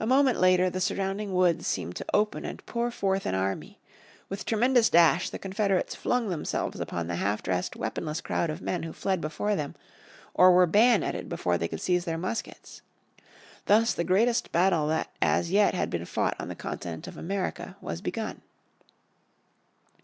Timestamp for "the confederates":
5.30-5.94